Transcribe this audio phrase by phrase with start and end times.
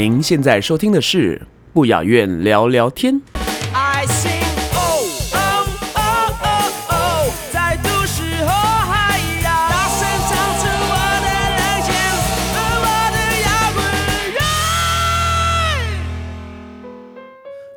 [0.00, 3.20] 您现在收听的是不雅院聊聊天。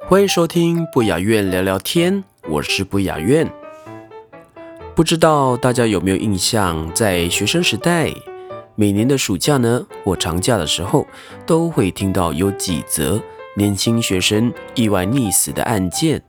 [0.08, 3.52] 欢迎收听不雅院聊聊天，我是不雅院。
[4.94, 8.14] 不知道大家有没有印象，在学生时代，
[8.82, 11.06] 每年的暑假呢或长假的时候，
[11.46, 13.22] 都会听到有几则
[13.56, 16.20] 年轻学生意外溺死的案件。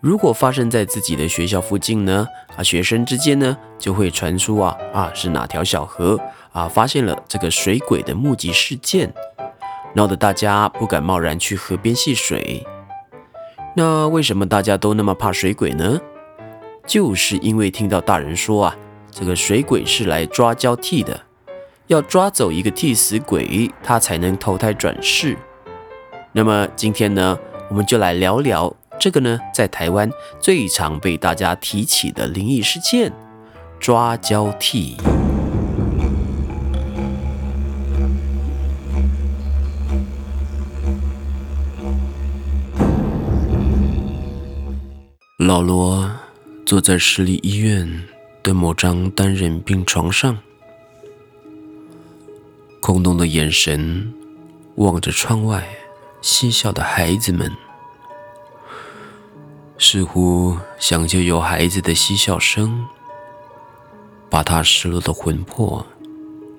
[0.00, 6.16] 如果发生在自己的学校附近呢，啊，学生之间呢就会传出啊啊是哪条小河
[6.52, 9.12] 啊发现了这个水鬼的目击事件，
[9.92, 12.64] 闹得大家不敢贸然去河边戏水。
[13.74, 16.00] 那为什么大家都那么怕水鬼呢？
[16.86, 18.76] 就是因为听到大人说啊，
[19.10, 21.22] 这个水鬼是来抓交替的，
[21.88, 25.36] 要抓走一个替死鬼，他才能投胎转世。
[26.32, 27.38] 那么今天呢，
[27.70, 33.12] 我们就来聊聊这个呢，在台湾最常被大家提起的灵异事件——
[33.78, 34.96] 抓交替。
[45.38, 46.10] 老罗
[46.64, 48.02] 坐在市立医院
[48.42, 50.38] 的某张单人病床上，
[52.86, 54.14] 空洞的眼神
[54.76, 55.68] 望着窗外
[56.22, 57.50] 嬉笑的孩子们，
[59.76, 62.86] 似乎想借由孩子的嬉笑声，
[64.30, 65.84] 把他失落的魂魄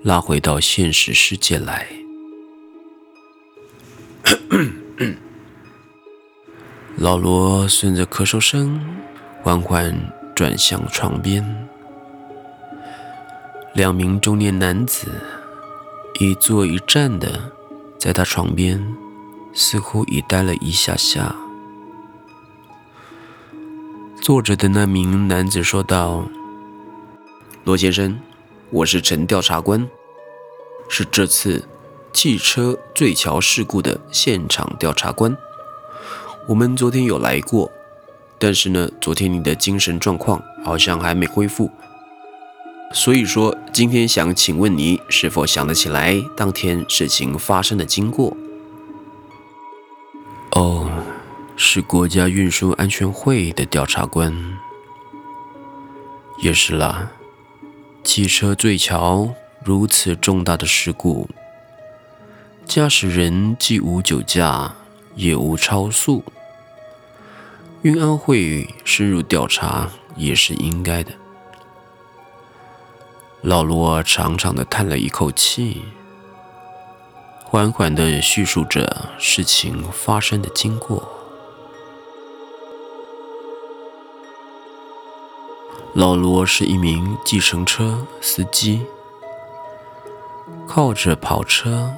[0.03, 1.87] 拉回到现实世界来。
[6.97, 8.77] 老罗顺着咳嗽声，
[9.43, 9.97] 缓缓
[10.35, 11.69] 转向床边。
[13.73, 15.07] 两名中年男子
[16.19, 17.51] 一坐一站的
[18.00, 18.95] 在他床边，
[19.53, 21.35] 似乎已待了一下下。
[24.19, 26.28] 坐着的那名男子说道
[27.63, 28.19] ：“罗先生，
[28.72, 29.88] 我是陈调查官，
[30.89, 31.67] 是这次
[32.11, 35.38] 汽车坠桥事故的现场调查官。”
[36.49, 37.72] 我们昨天有来过，
[38.39, 41.69] 但是呢，昨天你的精神状况好像还没恢复，
[42.93, 48.35] 所以说今天想请问你是否想得起来当天事情发生的经过？
[50.51, 50.89] 哦，
[51.55, 54.57] 是国家运输安全会的调查官，
[56.41, 57.11] 也是啦。
[58.03, 59.33] 汽车坠桥
[59.63, 61.29] 如此重大的事故，
[62.65, 64.75] 驾驶人既无酒驾，
[65.13, 66.23] 也无超速。
[67.81, 71.11] 运安会深入调查也是应该的。
[73.41, 75.83] 老罗长长的叹了一口气，
[77.43, 81.07] 缓缓的叙述着事情发生的经过。
[85.93, 88.81] 老罗是一名计程车司机，
[90.67, 91.93] 靠着跑车，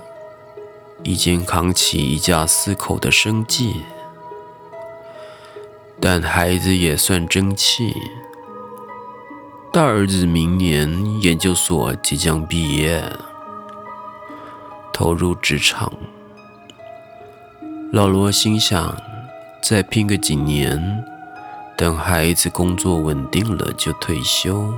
[1.03, 3.81] 已经扛起一家四口的生计。
[6.01, 7.93] 但孩子也算争气，
[9.71, 13.03] 大儿子明年研究所即将毕业，
[14.91, 15.93] 投入职场。
[17.91, 18.97] 老罗心想，
[19.61, 21.03] 再拼个几年，
[21.77, 24.73] 等孩子工作稳定了就退休，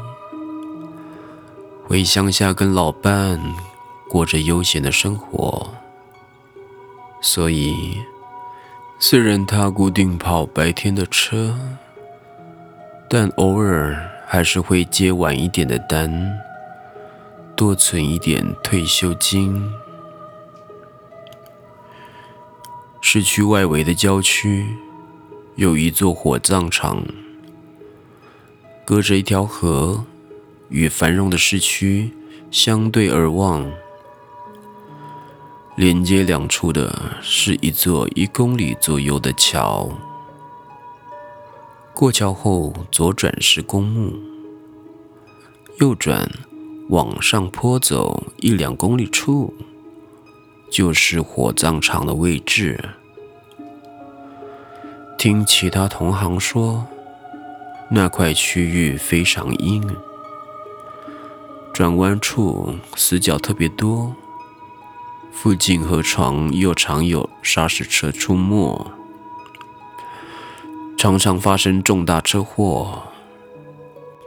[1.87, 3.39] 回乡下跟老伴
[4.09, 5.69] 过着悠闲的生活。
[7.21, 8.01] 所以。
[9.03, 11.57] 虽然他固定跑白天的车，
[13.09, 16.39] 但偶尔还是会接晚一点的单，
[17.53, 19.69] 多存一点退休金。
[23.01, 24.65] 市区外围的郊区
[25.55, 27.03] 有一座火葬场，
[28.85, 30.05] 隔着一条河，
[30.69, 32.13] 与繁荣的市区
[32.49, 33.69] 相对而望。
[35.75, 39.89] 连接两处的是一座一公里左右的桥，
[42.01, 44.11] 过桥后左转是公墓，
[45.77, 46.27] 右转
[46.89, 49.53] 往上坡走一两公里处，
[50.71, 52.83] 就是火葬场的位置。
[55.15, 56.87] 听其他同行说，
[57.91, 59.87] 那块区域非常阴，
[61.71, 64.15] 转弯处死角特别多，
[65.31, 68.91] 附近河床又常有砂石车出没，
[71.01, 73.01] 常常发生重大车祸。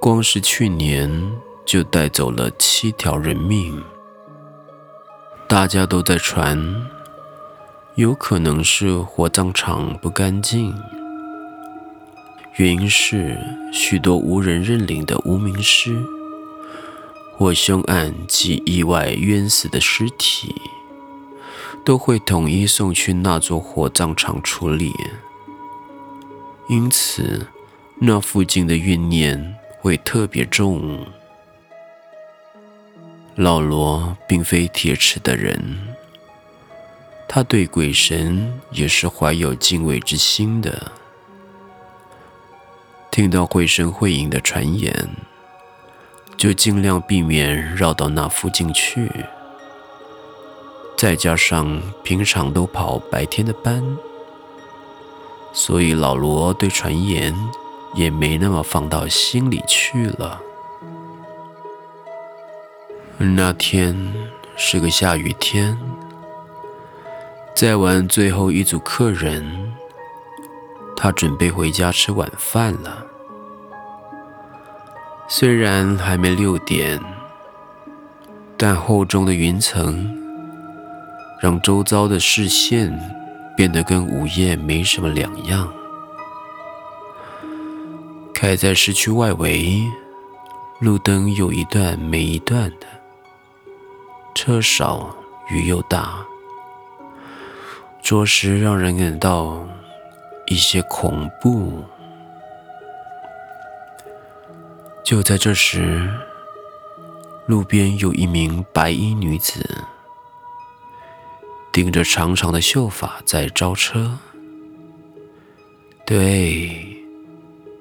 [0.00, 1.31] 光是去年
[1.65, 3.81] 就带走了七条人命，
[5.47, 6.85] 大家都在传。
[7.94, 10.75] 有可能是火葬场不干净，
[12.56, 13.38] 原因是
[13.73, 15.97] 许多无人认领的无名尸
[17.37, 20.53] 或凶案及意外冤死的尸体，
[21.85, 24.93] 都会统一送去那座火葬场处理，
[26.69, 27.46] 因此
[27.99, 31.06] 那附近的怨念会特别重。
[33.34, 35.94] 老罗并非铁齿的人。
[37.26, 40.93] 他对鬼神也是怀有敬畏之心的。
[43.11, 45.08] 听到绘声绘影的传言，
[46.37, 49.11] 就尽量避免绕到那附近去。
[50.96, 53.82] 再加上平常都跑白天的班，
[55.54, 57.32] 所以老罗对传言
[57.94, 60.40] 也没那么放到心里去了。
[63.16, 63.96] 那天
[64.56, 65.78] 是个下雨天。
[67.54, 69.72] 载完最后一组客人，
[70.96, 73.06] 他准备回家吃晚饭了。
[75.28, 77.00] 虽然还没六点，
[78.56, 80.20] 但厚重的云层
[81.40, 82.92] 让周遭的视线
[83.56, 85.72] 变得跟午夜没什么两样。
[88.32, 89.82] 开在市区外围，
[90.80, 92.86] 路灯有一段没一段的，
[94.34, 95.14] 车少
[95.50, 96.24] 雨又大。
[98.02, 99.66] 着实让人感到
[100.46, 101.82] 一些恐怖。
[105.02, 106.06] 就在这时，
[107.46, 109.84] 路边有一名白衣女子，
[111.75, 114.17] 顶着长长的秀发在招车。
[116.06, 116.71] 对，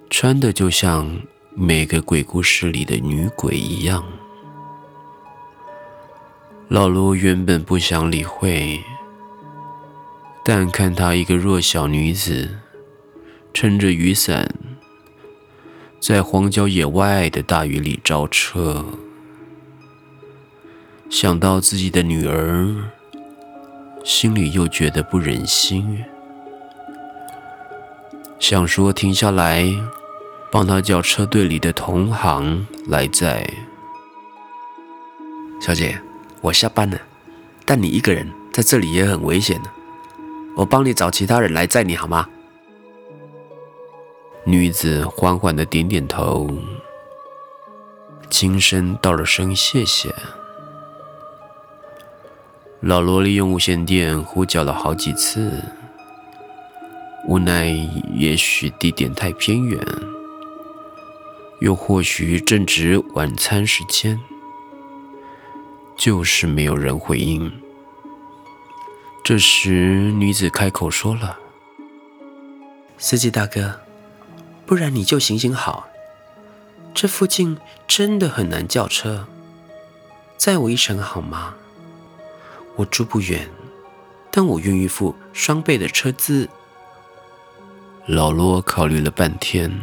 [0.10, 1.22] 穿的就像
[1.54, 4.04] 每个鬼故事里的女鬼一样。
[6.69, 8.81] 老卢原本不想理会。
[10.44, 12.50] 但看她一个弱小女子，
[13.54, 14.56] 撑着雨伞，
[16.00, 18.84] 在荒郊野外的大雨里招车，
[21.12, 22.75] 想到自己的女儿，
[24.03, 26.03] 心里又觉得不忍心，
[28.38, 29.65] 想说停下来，
[30.51, 33.50] 帮他叫车队里的同行来载。
[35.61, 35.97] 小姐，
[36.41, 37.00] 我下班了，
[37.65, 39.69] 但你一个人在这里也很危险的。
[40.57, 42.27] 我帮你找其他人来载你好吗？
[44.44, 46.49] 女子缓缓的点点头，
[48.29, 50.13] 轻声道了声谢谢。
[52.85, 55.63] 老罗利用无线电呼叫了好几次，
[57.25, 57.68] 无奈
[58.13, 59.80] 也许地点太偏远，
[61.62, 64.19] 又或许正值晚餐时间，
[65.95, 67.49] 就是没有人回应。
[69.23, 71.40] 这时，女子开口说了
[72.99, 73.80] ：“司机大哥，
[74.66, 75.87] 不然你就行行好，
[76.94, 79.25] 这附近真的很难叫车，
[80.35, 81.56] 载我一程好吗？
[82.75, 83.49] 我住不远，
[84.31, 86.49] 但我愿意付双倍的车资。”
[88.06, 89.81] 老罗考虑了半天，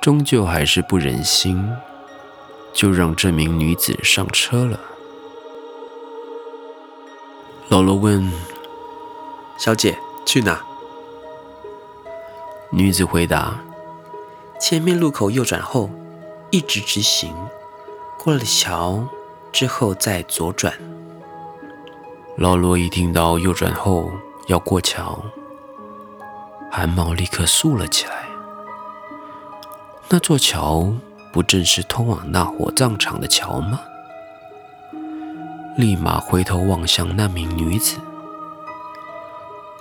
[0.00, 1.68] 终究还是不忍心，
[2.72, 4.78] 就让这名女子上车了。
[7.68, 8.30] 老罗问
[9.58, 10.64] ：“小姐去哪？”
[12.70, 13.58] 女子回答
[14.60, 15.90] ：“前面路口右转后，
[16.50, 17.34] 一直直行，
[18.16, 19.08] 过了桥
[19.50, 20.72] 之后再左转。”
[22.40, 24.10] 老罗一听到右转后
[24.46, 25.22] 要过桥，
[26.72, 28.26] 汗毛立刻竖了起来。
[30.08, 30.90] 那座桥
[31.34, 33.82] 不正是通往那火葬场的桥吗？
[35.76, 37.98] 立马回头望向那名女子，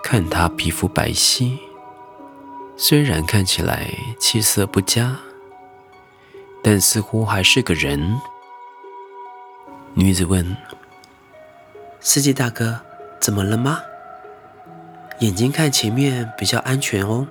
[0.03, 1.57] 看她皮肤白皙，
[2.75, 3.89] 虽然看起来
[4.19, 5.15] 气色不佳，
[6.61, 8.19] 但似乎还是个人。
[9.93, 10.57] 女子问
[12.01, 12.79] ：“司机大哥，
[13.19, 13.81] 怎么了吗？
[15.19, 17.27] 眼睛看前面比较安全哦。”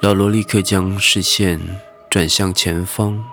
[0.00, 1.60] 老罗立刻将视线
[2.08, 3.24] 转向前方。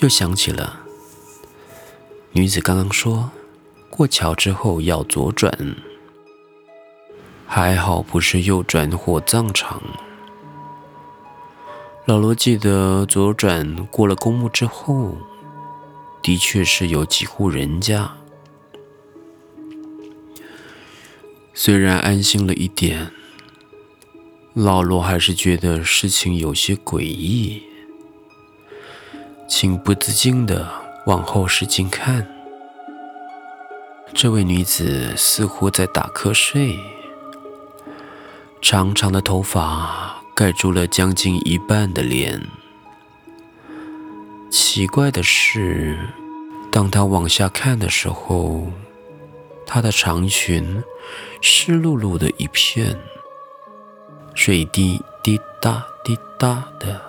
[0.00, 0.80] 又想起了
[2.30, 3.30] 女子刚刚说
[3.90, 5.50] 过桥之后要左转，
[7.46, 9.82] 还好不是右转火葬场。
[12.04, 15.16] 老罗记得左转过了公墓之后，
[16.22, 18.12] 的确是有几户人家。
[21.54, 23.10] 虽然安心了一点，
[24.54, 27.62] 老罗还是觉得事情有些诡异，
[29.48, 30.70] 情不自禁的
[31.06, 32.26] 往后视镜看，
[34.14, 36.78] 这位女子似乎在打瞌睡，
[38.60, 40.16] 长长的头发。
[40.38, 42.40] 盖住了将近一半的脸。
[44.50, 45.98] 奇怪的是，
[46.70, 48.66] 当他往下看的时候，
[49.66, 50.82] 他的长裙
[51.42, 52.98] 湿漉漉的一片，
[54.34, 57.00] 水滴滴答滴答的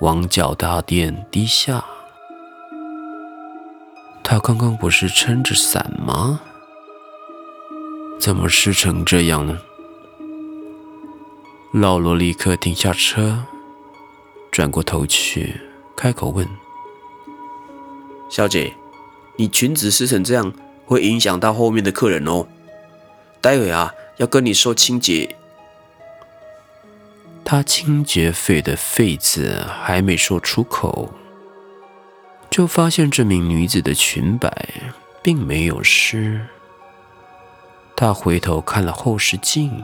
[0.00, 1.84] 往脚大殿滴下。
[4.22, 6.40] 他刚刚不是撑着伞吗？
[8.18, 9.58] 怎么湿成这样呢？
[11.72, 13.44] 老罗立刻停下车，
[14.50, 15.60] 转过头去，
[15.96, 16.46] 开口问
[18.28, 18.74] ：“小姐，
[19.36, 20.52] 你裙子湿成这样，
[20.84, 22.46] 会影响到后面的客人哦。
[23.40, 25.36] 待会啊，要跟你说清洁。”
[27.42, 31.14] 他清洁费的“费”字还没说出口，
[32.50, 34.68] 就发现这名女子的裙摆
[35.22, 36.46] 并没有湿。
[37.96, 39.82] 他回头看了后视镜。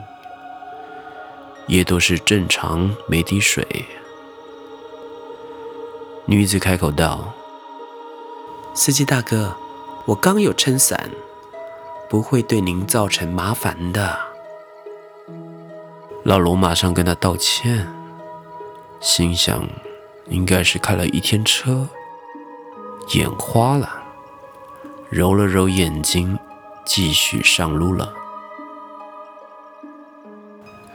[1.65, 3.65] 也都是正常，没滴水。
[6.25, 7.33] 女子开口道
[8.73, 9.53] ：“司机大哥，
[10.05, 11.11] 我刚有撑伞，
[12.09, 14.17] 不会对您造成麻烦的。”
[16.23, 17.85] 老罗马上跟他道歉，
[19.01, 19.67] 心想
[20.29, 21.89] 应该是开了一天车，
[23.13, 23.89] 眼花了，
[25.09, 26.39] 揉了揉眼睛，
[26.85, 28.13] 继续上路了。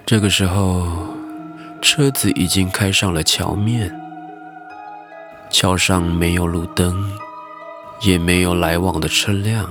[0.07, 0.87] 这个时候，
[1.83, 4.08] 车子已经开上了桥面。
[5.51, 7.19] 桥上没有路灯，
[8.03, 9.71] 也没有来往的车辆。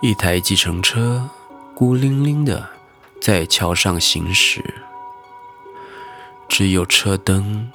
[0.00, 1.28] 一台计程车
[1.74, 2.68] 孤零零的
[3.20, 4.62] 在桥上行驶，
[6.48, 7.70] 只有车灯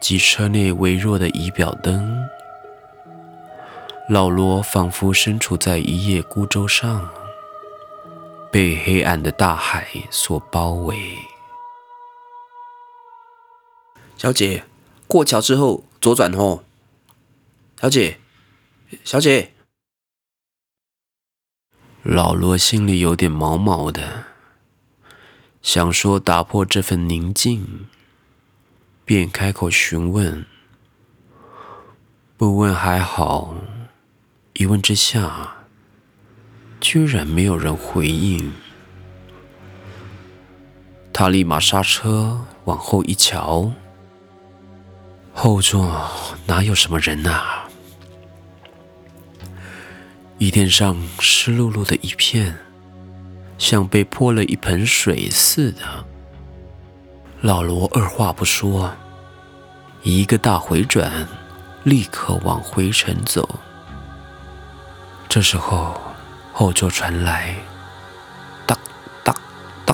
[0.00, 2.26] 及车内微弱的仪表灯。
[4.08, 7.08] 老罗仿佛身处在一叶孤舟上。
[8.52, 11.18] 被黑暗的大海所包围。
[14.16, 14.62] 小姐，
[15.06, 16.64] 过桥之后左转哦。
[17.80, 18.18] 小姐，
[19.04, 19.52] 小姐。
[22.02, 24.24] 老罗心里有点毛毛的，
[25.62, 27.86] 想说打破这份宁静，
[29.04, 30.44] 便开口询问。
[32.36, 33.54] 不问还好，
[34.54, 35.58] 一问之下。
[36.80, 38.52] 居然没有人回应，
[41.14, 43.72] 他立马刹车，往后一瞧，
[45.34, 46.08] 后座
[46.46, 47.68] 哪有什么人啊？
[50.38, 52.56] 椅垫上湿漉漉的一片，
[53.58, 55.82] 像被泼了一盆水似的。
[57.40, 58.90] 老罗二话不说，
[60.02, 61.28] 一个大回转，
[61.82, 63.58] 立刻往回程走。
[65.28, 66.00] 这时候。
[66.56, 67.52] 后座传来
[68.64, 68.78] “哒
[69.24, 69.34] 哒
[69.84, 69.92] 哒”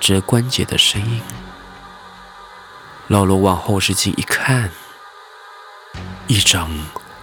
[0.00, 1.20] 折关节的声音。
[3.12, 4.70] 老罗往后视镜一看，
[6.28, 6.70] 一张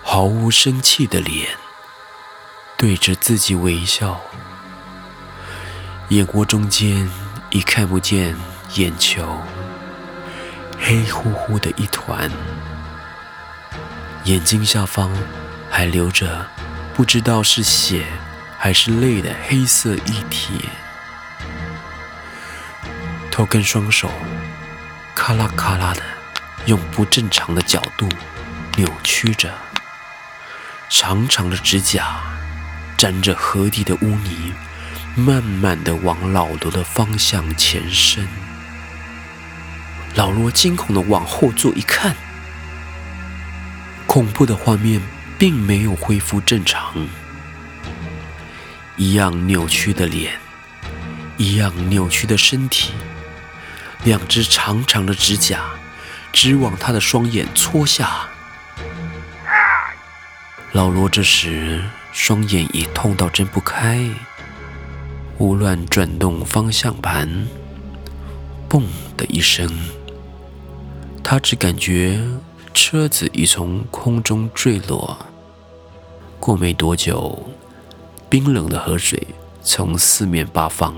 [0.04, 1.50] 毫无生气的脸
[2.78, 4.22] 对着自己微笑，
[6.10, 7.10] 眼窝中间
[7.50, 8.38] 已看不见
[8.76, 9.36] 眼球，
[10.80, 12.30] 黑乎乎的一团，
[14.26, 15.12] 眼睛下方
[15.72, 16.46] 还留着。
[16.94, 18.06] 不知道是血
[18.60, 20.70] 还是泪的黑色液体，
[23.32, 24.08] 头跟双手
[25.22, 26.02] 咔啦咔啦的
[26.66, 28.08] 用不正常的角度
[28.78, 29.54] 扭曲着，
[30.90, 32.22] 长长的指甲
[32.98, 34.54] 沾着河底的污泥，
[35.16, 38.26] 慢慢的往老罗的方向前伸。
[40.16, 42.16] 老罗惊恐的往后坐一看，
[44.08, 45.02] 恐怖的画面。
[45.38, 47.08] 并没有恢复正常，
[48.98, 50.38] 一样扭曲的脸，
[51.38, 52.92] 一样扭曲的身体，
[54.04, 55.66] 两只长长的指甲
[56.32, 58.28] 直往他的双眼戳下。
[60.72, 64.08] 老罗这时双眼已痛到睁不开，
[65.38, 67.48] 胡乱转动方向盘，
[68.70, 68.84] 嘣
[69.18, 69.68] 的一声，
[71.24, 72.22] 他只感觉
[72.74, 75.18] 车子已从空中坠落。
[76.40, 77.52] 过没多久，
[78.30, 79.28] 冰冷的河水
[79.62, 80.96] 从四面八方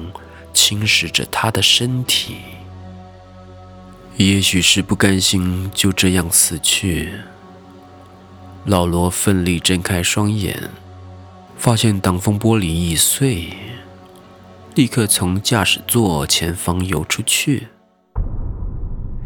[0.54, 2.38] 侵蚀着他的身体。
[4.18, 7.12] 也许是不甘心就这样死去，
[8.66, 10.70] 老罗奋力睁开双眼，
[11.58, 13.48] 发现挡风玻璃已碎，
[14.76, 17.70] 立刻从驾驶座前方游出去。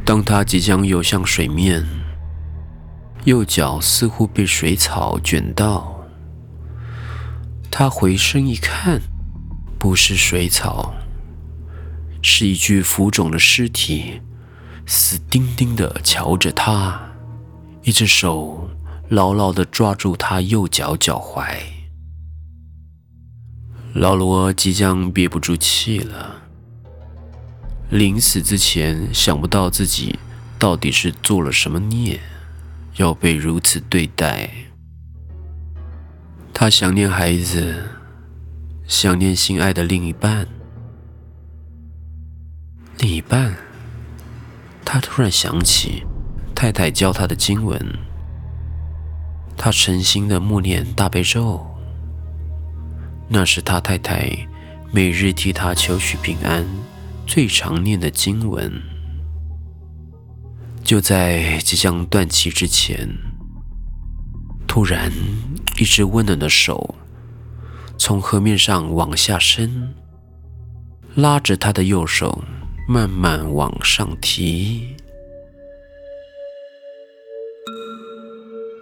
[0.05, 1.85] 当他即将游向水面，
[3.25, 6.05] 右脚似乎被水草卷到。
[7.69, 9.01] 他回身一看，
[9.77, 10.93] 不是水草，
[12.21, 14.21] 是一具浮肿的尸体，
[14.85, 17.11] 死盯盯地瞧着他，
[17.83, 18.69] 一只手
[19.09, 21.57] 牢牢地抓住他右脚脚踝。
[23.93, 26.43] 老罗即将憋不住气了。
[27.89, 30.19] 临死之前，想不到自己
[30.59, 32.19] 到底是做了什么孽，
[32.97, 34.49] 要被如此对待。
[36.53, 37.85] 他想念孩子，
[38.87, 40.47] 想念心爱的另一半。
[42.97, 43.55] 另一半，
[44.85, 46.05] 他突然想起
[46.53, 47.77] 太太教他的经文，
[49.57, 51.65] 他诚心的默念大悲咒，
[53.27, 54.29] 那是他太太
[54.91, 56.65] 每日替他求取平安。
[57.27, 58.71] 最常念的经文，
[60.83, 63.09] 就在即将断气之前，
[64.67, 65.11] 突然
[65.79, 66.93] 一只温暖的手
[67.97, 69.95] 从河面上往下伸，
[71.15, 72.43] 拉着他的右手
[72.87, 74.95] 慢慢往上提。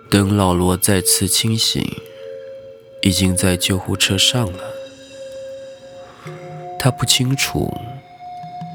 [0.09, 1.81] 等老罗再次清醒，
[3.01, 4.59] 已经在救护车上了。
[6.77, 7.73] 他不清楚。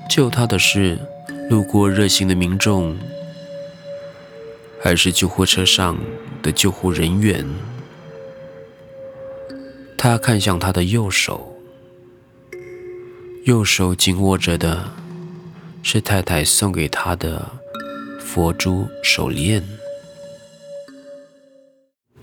[0.08, 0.98] 救他的是
[1.50, 2.96] 路过热心的民众，
[4.82, 5.98] 还是救护车上
[6.42, 7.46] 的救护人员？
[9.98, 11.54] 他看向他的右手，
[13.44, 14.90] 右手紧握着的
[15.82, 17.50] 是太太送给他的
[18.20, 19.62] 佛珠手链。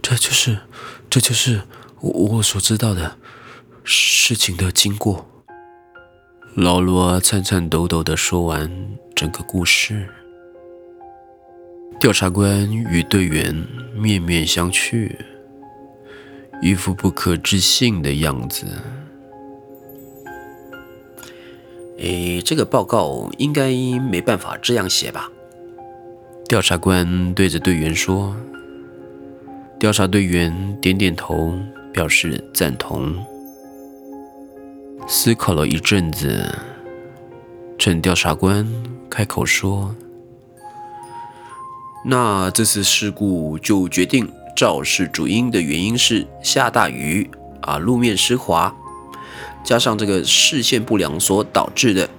[0.01, 0.59] 这就是，
[1.09, 1.61] 这就是
[1.99, 3.17] 我我所知道的
[3.83, 5.27] 事情的经过。
[6.53, 8.71] 老罗颤颤抖抖的说完
[9.15, 10.07] 整个故事，
[11.99, 13.53] 调查官与队员
[13.95, 15.13] 面面相觑，
[16.61, 18.67] 一副不可置信的样子。
[21.97, 25.31] 诶，这个报告应该没办法这样写吧？
[26.47, 28.35] 调查官对着队员说。
[29.77, 31.53] 调查队员点点头，
[31.93, 33.15] 表示赞同。
[35.05, 36.43] 思考了一阵子，
[37.77, 38.65] 趁调查官
[39.09, 39.93] 开口说
[42.05, 47.29] ：“那这次事故就决定肇事主因的原因是下大雨
[47.61, 48.73] 啊，路面湿滑，
[49.65, 52.09] 加上这个视线不良所导致的。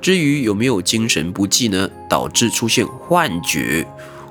[0.00, 3.86] 至于有没有精神不济呢，导致出现幻觉，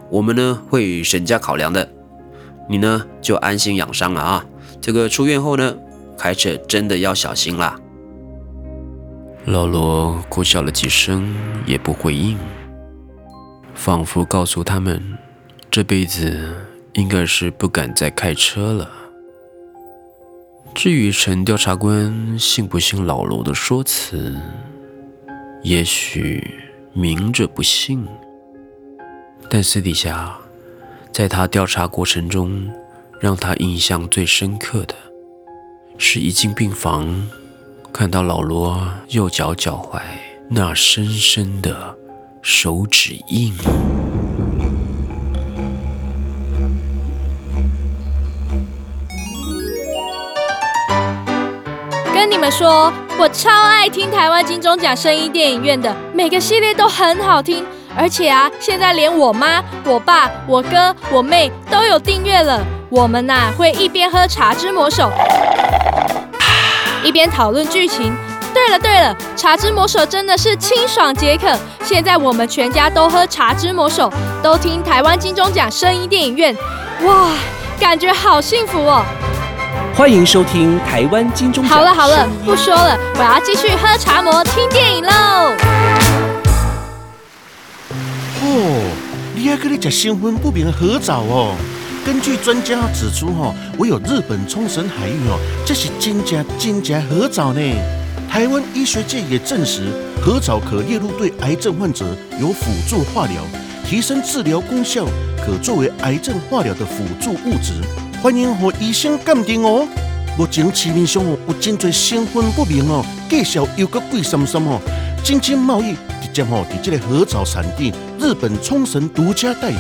[0.10, 1.88] 我们呢会审加考量的。
[2.68, 4.46] 你呢就安心养伤了啊。
[4.82, 5.76] 这个出院后呢。”
[6.18, 7.80] 开车真的要小心啦！
[9.46, 12.38] 老罗苦笑了几声，也不回应，
[13.74, 15.18] 仿佛告诉他们，
[15.72, 16.54] 这辈子
[16.94, 18.88] 应该是不敢再开车了。
[20.74, 24.36] 至于陈调查官信不信老罗的说辞，
[25.62, 26.56] 也许
[26.94, 28.08] 明着不信，
[29.50, 30.36] 但私底下，
[31.12, 32.68] 在他调查过程中，
[33.20, 34.96] 让他印象最深刻的。
[35.98, 37.30] 是一进病房，
[37.94, 40.02] 看到老罗右脚脚踝
[40.50, 41.96] 那深深的
[42.42, 43.54] 手指印。
[52.22, 57.66] 跟你们说，我超爱听台湾金钟奖声音电影院的，每个系列都很好听，
[57.98, 62.64] 而且啊，现在连我妈、我爸、我哥、我妹都有订阅了。
[62.92, 65.12] 我们呐会一边喝《茶之魔手》。
[67.04, 68.14] 一边讨论剧情。
[68.54, 71.48] 对了对了，茶之魔手真的是清爽解渴。
[71.84, 76.56] 现在我们全家都喝茶之魔手，都听台湾金钟奖声音电影院，
[77.02, 77.32] 哇，
[77.80, 79.04] 感觉好幸福哦！
[79.94, 81.78] 欢迎收听台湾金钟奖。
[81.78, 85.12] 好了好了，不说了，我要继续喝茶魔听电影喽。
[88.42, 88.92] 哦，
[89.36, 91.56] 你还跟你吃新婚不明合照哦？
[92.06, 97.62] 根据专家指出，哈，唯有日本冲绳海域哦，这是真假真假合藻呢。
[98.32, 99.90] 台湾医学界也证实，
[100.22, 102.06] 合藻可列入对癌症患者
[102.40, 103.44] 有辅助化疗，
[103.86, 105.06] 提升治疗功效，
[105.46, 107.74] 可作为癌症化疗的辅助物质。
[108.22, 109.88] 欢迎和医生鉴定哦。
[110.38, 114.80] 目前市面上哦有真侪成分不明哦，介绍又搁贵三三哦。
[115.24, 119.78] 真金贸易直接哦，伫这个合枣产地日本冲绳独家代理，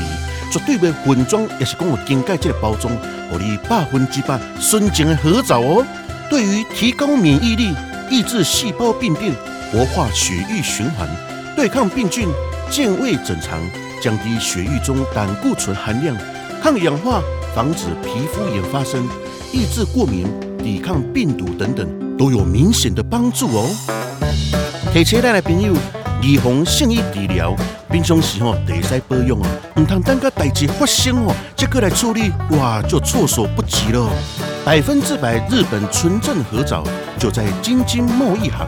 [0.51, 2.91] 绝对袂混装，也是讲有经过这个包装，
[3.29, 5.85] 互你百分之百纯正的合枣哦。
[6.27, 7.75] 对于提高免疫力、
[8.09, 9.31] 抑制细胞病变、
[9.71, 11.07] 活化血液循环、
[11.55, 12.27] 对抗病菌、
[12.71, 13.61] 健胃整肠、
[14.01, 16.17] 降低血液中胆固醇含量、
[16.63, 17.21] 抗氧化。
[17.53, 19.07] 防止皮肤炎发生、
[19.51, 20.25] 抑制过敏、
[20.57, 21.87] 抵抗病毒等等，
[22.17, 23.69] 都有明显的帮助哦。
[24.93, 25.73] 提车咱的朋友，
[26.21, 27.55] 预防性医治疗，
[27.89, 34.09] 平常时吼得使保养哦，唔通等个代志发生哦，再过来处理，哇，就措手不及了。
[34.63, 36.83] 百分之百日本纯正合枣，
[37.17, 38.67] 就在京津贸易行，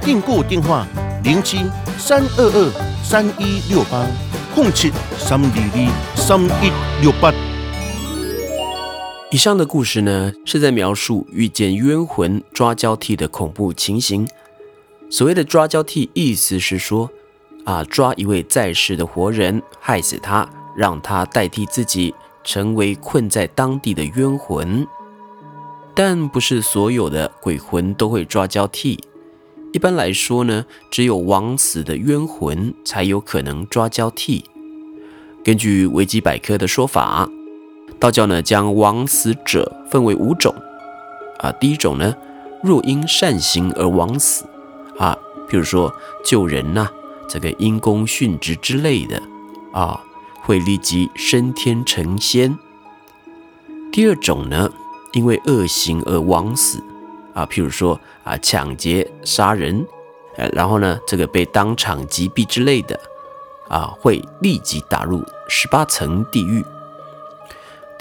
[0.00, 0.86] 订购电话
[1.24, 1.58] 零七
[1.98, 4.06] 三二二三一六八
[4.54, 6.70] 空七三二二三一
[7.02, 7.32] 六八。
[9.32, 14.28] 以上的故事呢，是在描述遇见冤魂抓交替的恐怖情形。
[15.08, 17.10] 所谓的抓交替，意思是说，
[17.64, 22.14] 啊，抓一位在世的活人，害死他，让他代替自己，
[22.44, 24.86] 成为困在当地的冤魂。
[25.94, 29.02] 但不是所有的鬼魂都会抓交替。
[29.72, 34.44] 一般来说呢，只有枉死的冤魂才有可能抓交替。
[35.42, 37.30] 根据维基百科的说法。
[38.02, 40.52] 道教呢，将枉死者分为五种，
[41.38, 42.16] 啊，第一种呢，
[42.60, 44.44] 若因善行而枉死，
[44.98, 45.16] 啊，
[45.48, 46.88] 譬如说救人呐，
[47.28, 49.22] 这个因公殉职之类的，
[49.72, 50.00] 啊，
[50.42, 52.58] 会立即升天成仙。
[53.92, 54.68] 第二种呢，
[55.12, 56.82] 因为恶行而枉死，
[57.34, 59.86] 啊，譬如说啊，抢劫、杀人，
[60.36, 62.98] 呃，然后呢，这个被当场击毙之类的，
[63.68, 66.64] 啊，会立即打入十八层地狱。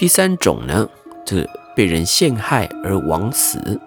[0.02, 0.90] 第三种呢，
[1.24, 3.80] 这个被人陷害而枉死，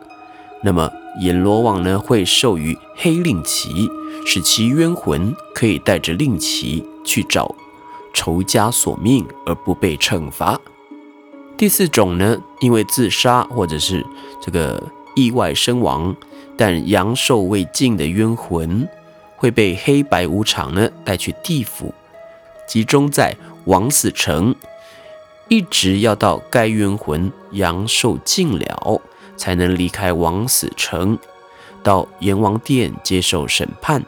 [0.63, 3.91] 那么阎罗王呢会授予黑令旗，
[4.25, 7.53] 使其冤魂可以带着令旗去找
[8.15, 10.57] 仇家索命而不被惩罚。
[11.57, 14.07] 第四种呢，因为自杀或者是
[14.41, 14.81] 这个
[15.17, 16.15] 意外身亡，
[16.57, 18.89] 但阳寿未尽的冤魂
[19.35, 21.93] 会被黑白无常呢带去地府，
[22.69, 24.55] 集中在枉死城。
[25.49, 29.01] 一直要到该冤魂阳寿尽了，
[29.37, 31.19] 才能离开枉死城，
[31.83, 34.03] 到阎王殿接受审判。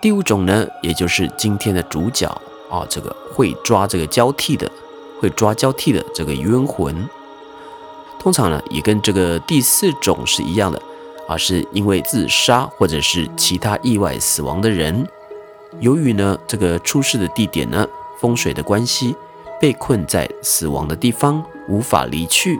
[0.00, 2.26] 第五种呢，也就是今天的主角
[2.70, 4.70] 啊，这个会抓这个交替的，
[5.20, 7.08] 会抓交替的这个冤魂，
[8.18, 10.80] 通常呢也跟这个第四种是一样的
[11.28, 15.06] 啊，是因为自杀或者是其他意外死亡的人，
[15.80, 17.86] 由于呢这个出事的地点呢
[18.18, 19.14] 风水的关系。
[19.62, 22.58] 被困在死亡的地方，无法离去，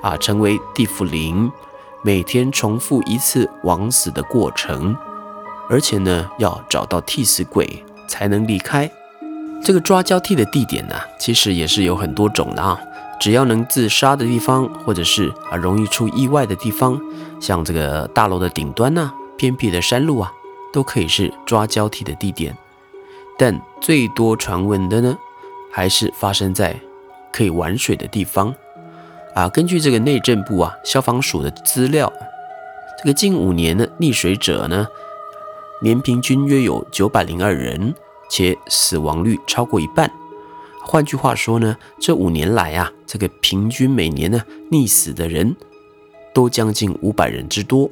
[0.00, 1.52] 啊，成为地府灵，
[2.00, 4.96] 每天重复一次枉死的过程，
[5.68, 8.90] 而且呢，要找到替死鬼才能离开。
[9.62, 12.80] 这个抓交替的地点呢，其实也是有很多种的啊，
[13.20, 16.98] 只要能自杀的地方，或者是啊容易出意外的地方，
[17.38, 20.32] 像这个大楼的顶端呐，偏僻的山路啊，
[20.72, 22.56] 都可以是抓交替的地点。
[23.36, 25.18] 但最多传闻的呢？
[25.78, 26.74] 还是发生在
[27.32, 28.52] 可以玩水的地方
[29.32, 29.48] 啊！
[29.48, 32.12] 根据这个内政部啊消防署的资料，
[32.98, 34.88] 这个近五年的溺水者呢，
[35.80, 37.94] 年平均约有九百零二人，
[38.28, 40.10] 且死亡率超过一半。
[40.82, 45.54] 换句话说呢，这五年来啊，这个平均每年呢溺死的人
[46.34, 47.88] 都将近五百人之多。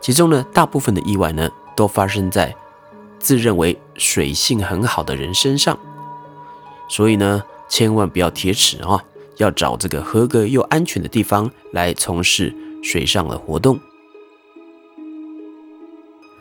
[0.00, 2.52] 其中呢，大部分的意外呢都发生在
[3.20, 5.78] 自认为水性很好的人身上。
[6.88, 9.02] 所以呢，千万不要铁齿啊，
[9.38, 13.78] 要找这个合格又安全的地方来从事水上的活动。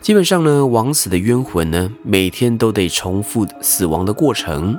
[0.02, 4.78] 基本上呢，枉死的冤魂呢，每天都得重复死亡的过程，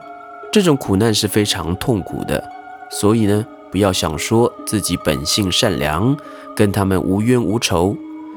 [0.53, 2.45] 这种苦难是非常痛苦的。
[2.91, 6.15] 所以呢，不要想说自己本性善良，
[6.55, 7.97] 跟他们无冤无仇，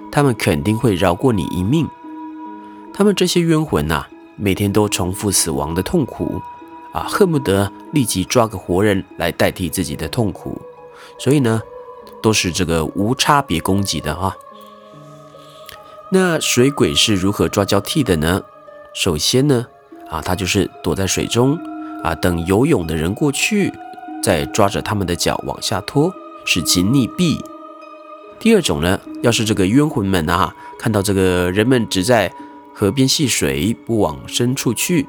[0.09, 1.85] 他们肯定会饶过你一命。
[2.93, 4.05] 他们这些冤魂呐，
[4.37, 6.41] 每天都重复死亡的痛苦。
[6.97, 10.59] 啊，恨不得立即抓个活人来代替自己的痛苦，
[11.19, 11.61] 所以呢，
[12.23, 14.35] 都是这个无差别攻击的哈。
[16.11, 18.41] 那水鬼是如何抓交替的呢？
[18.95, 19.67] 首先呢，
[20.09, 21.55] 啊，他就是躲在水中
[22.03, 23.71] 啊，等游泳的人过去，
[24.23, 26.11] 再抓着他们的脚往下拖，
[26.45, 27.39] 使其溺毙。
[28.39, 32.33] 第二种呢，要是这个冤魂们啊，看到这个人们只在
[32.73, 35.07] 河边戏水，不往深处去。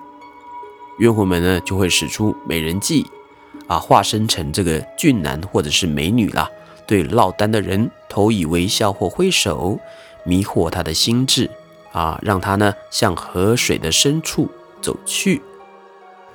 [0.99, 3.07] 冤魂们呢就会使出美人计，
[3.67, 6.51] 啊，化身成这个俊男或者是美女啦，
[6.87, 9.79] 对落单的人投以微笑或挥手，
[10.25, 11.51] 迷惑他的心智，
[11.93, 14.49] 啊，让他呢向河水的深处
[14.81, 15.41] 走去。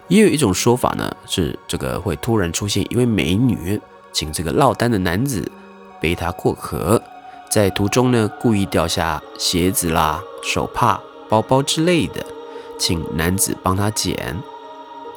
[0.07, 3.79] 也有一种说法呢，是这个会突然出现一位美女，
[4.11, 5.51] 请这个落单的男子
[5.99, 7.01] 背她过河，
[7.49, 12.25] 在途中呢故意掉下鞋子啦、手帕、包包之类的，
[12.77, 14.37] 请男子帮他捡，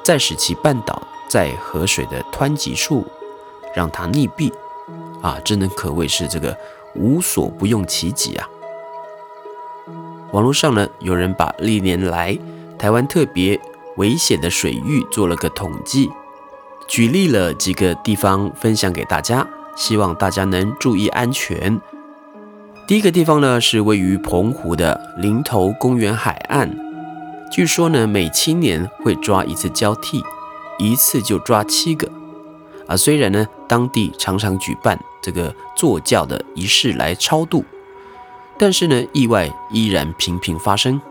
[0.07, 3.05] 再使其绊倒在河水的湍急处，
[3.75, 4.49] 让他溺毙。
[5.21, 6.57] 啊，真的可谓是这个
[6.95, 8.47] 无所不用其极啊！
[10.31, 12.39] 网络上呢，有人把历年来
[12.79, 13.59] 台湾特别
[13.97, 16.09] 危险的水域做了个统计，
[16.87, 21.81] 举例了几个地方分享给大家，希望大家能注意安全。
[22.87, 26.73] 第一个地方呢是位于澎湖的林头公园海岸，
[27.51, 30.23] 据说呢每七年会抓一次交替，
[30.77, 32.09] 一次就抓七个。
[32.87, 37.65] 啊，虽然呢当地常常举办这个坐轿的仪式来超度，
[38.57, 41.01] 但是呢意外依然频频发生。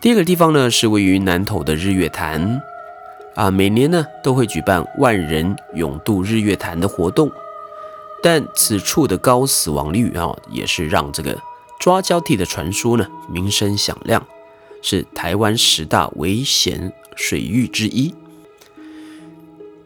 [0.00, 2.60] 第二个地方呢是位于南投的日月潭，
[3.34, 7.30] 啊，每年呢都会举办万人勇渡日月潭的活动，
[8.22, 11.38] 但此处的高死亡率啊，也是让这个
[11.78, 14.26] 抓交替的传说呢名声响亮，
[14.86, 18.14] 是台湾十大危险水域之一。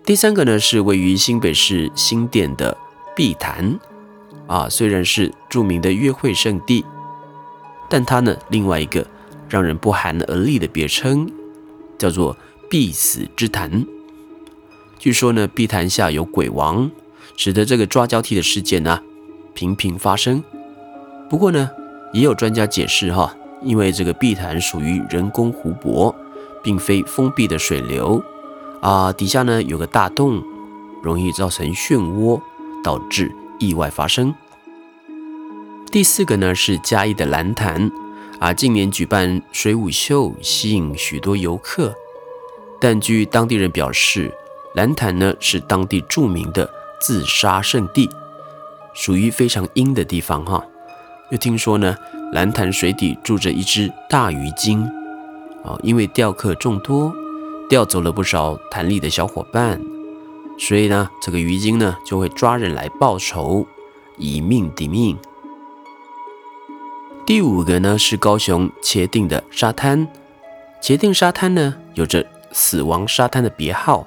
[0.05, 2.77] 第三个呢是位于新北市新店的
[3.15, 3.79] 碧潭，
[4.49, 6.85] 啊，虽然是著名的约会圣地，
[7.89, 9.07] 但它呢另外一个。
[9.51, 11.27] 让人不寒而栗的别称，
[11.97, 12.37] 叫做
[12.69, 13.87] “必死之潭”。
[15.01, 16.91] 据说呢，碧潭下有鬼王，
[17.35, 19.01] 使得这个抓交替的事件呢
[19.55, 20.45] 频频发生。
[21.31, 21.71] 不过呢，
[22.13, 26.15] 也有专家解释哈，因为这个碧潭属于人工湖泊，
[26.63, 28.23] 并非封闭的水流
[28.81, 30.43] 啊，底下呢有个大洞，
[31.03, 32.41] 容易造成漩涡，
[32.83, 34.35] 导致意外发生。
[35.91, 37.91] 第四个呢是嘉义的蓝潭。
[38.41, 41.93] 啊，近年举办水舞秀，吸引许多游客。
[42.81, 44.33] 但据当地人表示，
[44.75, 48.09] 蓝潭呢是当地著名的自杀圣地，
[48.95, 50.65] 属于非常阴的地方哈。
[51.31, 51.97] 又听说呢，
[52.33, 54.83] 蓝潭水底住着一只大鱼精，
[55.63, 57.15] 啊，因为钓客众多，
[57.69, 59.81] 钓走了不少潭里的小伙伴，
[60.59, 63.67] 所以呢，这个鱼精呢就会抓人来报仇，
[64.17, 65.19] 以命抵命。
[67.27, 70.09] 第五个呢是高雄茄定的沙滩，
[70.81, 74.07] 茄定沙滩呢有着“死亡沙滩”的别号。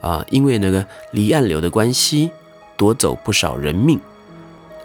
[0.00, 2.30] 啊，因为那个离岸流的关系，
[2.78, 4.00] 夺走不少人命。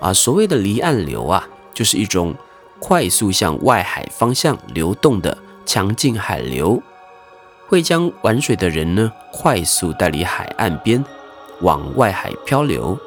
[0.06, 0.14] 啊。
[0.14, 2.36] 所谓的离岸流啊，就是一种
[2.80, 6.82] 快速向外海方向流动的强劲海流，
[7.68, 11.04] 会将玩水的人呢快速带离海岸边，
[11.62, 12.98] 往外海漂流。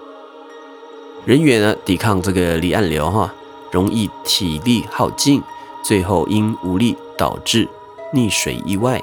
[1.25, 3.33] 人员呢抵抗这个离岸流哈。
[3.71, 5.43] 容易体力耗尽，
[5.85, 7.69] 最后因无力导致
[8.15, 8.99] 溺水意外。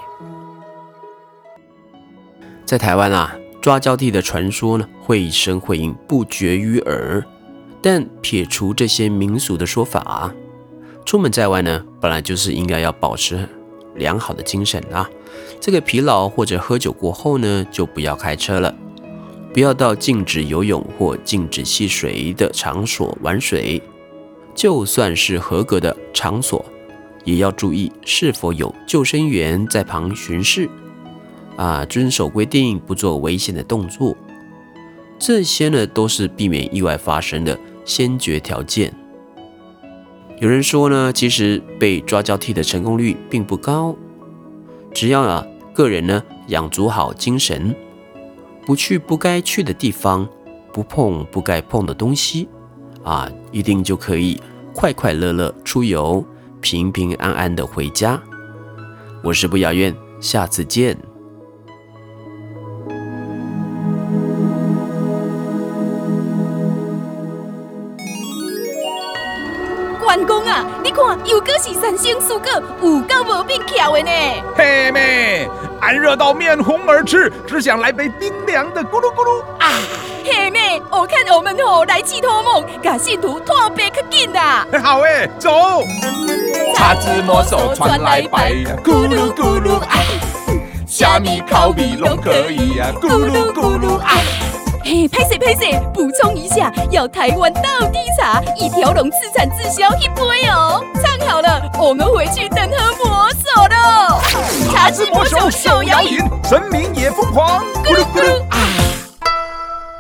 [2.66, 7.24] 在台湾啊，抓交替的传说呢，绘声绘影，不绝于耳。
[7.86, 10.34] 但撇除这些民俗的说法，
[11.06, 13.48] 出门在外呢，本来就是应该要保持
[13.94, 15.08] 良好的精神啊。
[15.62, 18.76] 这个疲劳或者喝酒过后呢，就不要开车了，
[19.54, 23.80] 不要到禁止游泳或禁止戏水的场所玩水。
[24.56, 26.66] 就算是合格的场所，
[27.24, 30.68] 也要注意是否有救生员在旁巡视，
[31.56, 34.18] 啊，遵守规定，不做危险的动作，
[35.20, 38.94] 这些呢都是避免意外发生的先决条件。
[40.42, 43.96] 有人说呢，其实被抓交替的成功率并不高，
[44.94, 47.74] 只要啊个人呢养足好精神，
[48.66, 50.28] 不去不该去的地方，
[50.74, 52.50] 不碰不该碰的东西。
[53.04, 54.42] 啊，一定就可以
[54.74, 56.26] 快快乐乐出游，
[56.60, 58.20] 平平安安的回家。
[59.24, 60.98] 我是不雅苑，下次见。
[70.86, 74.12] 你看又果是三星蔬果，有够无变巧的呢。
[74.56, 75.50] 嘿妹，
[75.82, 79.72] 俺热到面红耳赤，只想来杯冰凉的咕噜咕噜啊。
[80.24, 84.68] 嘿妹，我看我们吼来去托梦，把信徒托别可紧啦。
[84.84, 85.50] 好诶，走。
[86.76, 89.98] 叉子魔手传来白呀，咕噜咕噜啊。
[90.86, 94.12] 虾米烤米拢可以呀，咕噜咕噜啊。
[94.84, 96.05] 嘿，拍死拍摄，补
[96.92, 100.84] 要台湾到底茶，一条龙自产自销一杯哦。
[100.96, 104.20] 唱好了，我们回去等喝魔手喽。
[104.72, 108.58] 茶之魔手手摇饮，神明也疯狂，咕噜咕噜啊！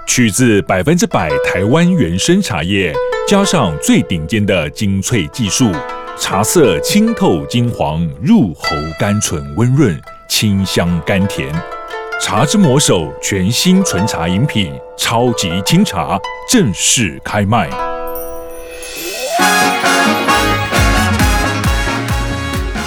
[0.08, 2.94] 取自百分之百台湾原生茶叶，
[3.28, 5.72] 加上最顶尖的精粹技术，
[6.18, 11.54] 茶色清透金黄，入喉甘醇温润，清香甘甜。
[12.22, 16.18] 茶之魔手全新纯茶饮品，超级清茶
[16.50, 17.70] 正式开卖。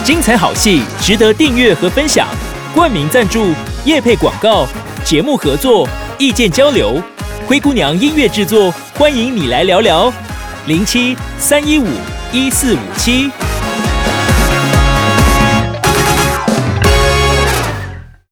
[0.02, 2.26] 精彩好戏值得订阅和分享，
[2.74, 3.52] 冠名赞助、
[3.84, 4.66] 业配广告、
[5.04, 5.86] 节目合作、
[6.18, 7.00] 意见交流，
[7.46, 10.12] 灰姑娘音乐制作，欢迎你来聊聊，
[10.66, 11.86] 零七三一五
[12.32, 13.30] 一四五七。